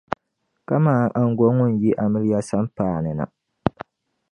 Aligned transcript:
kaman 0.67 1.03
aŋgo 1.21 1.45
ŋun 1.57 1.71
yi 1.81 1.91
amiliya 2.03 2.39
sampaa 2.49 2.97
ni 3.03 3.11
na. 3.19 3.25